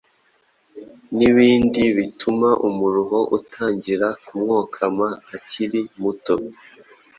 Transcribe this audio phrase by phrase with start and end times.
[1.17, 6.35] nibindi bituma umuruho utangira kumwokama akiri muto.